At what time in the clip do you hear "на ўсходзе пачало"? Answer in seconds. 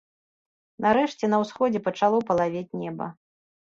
1.35-2.25